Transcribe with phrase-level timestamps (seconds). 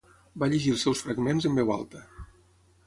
[0.43, 2.05] Va llegir els seus fragments en veu alta.